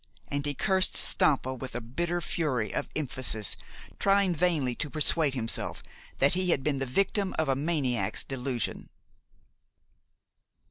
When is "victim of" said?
6.87-7.47